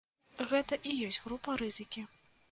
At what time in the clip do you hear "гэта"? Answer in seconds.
0.53-0.79